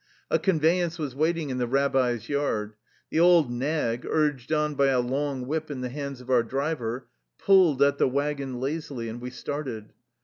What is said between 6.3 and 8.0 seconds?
our driver, pulled at